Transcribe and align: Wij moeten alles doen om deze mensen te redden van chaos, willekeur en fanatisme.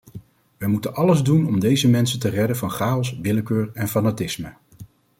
Wij 0.57 0.67
moeten 0.67 0.95
alles 0.95 1.21
doen 1.23 1.47
om 1.47 1.59
deze 1.59 1.89
mensen 1.89 2.19
te 2.19 2.29
redden 2.29 2.57
van 2.57 2.71
chaos, 2.71 3.17
willekeur 3.19 3.69
en 3.73 3.87
fanatisme. 3.87 4.53